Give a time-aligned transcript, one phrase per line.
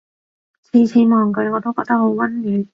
[0.63, 2.67] 次次望佢我都覺得好溫暖